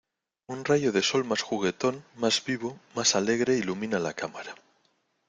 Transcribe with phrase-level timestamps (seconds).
[0.47, 4.55] un rayo de sol más juguetón, más vivo, más alegre, ilumina la cámara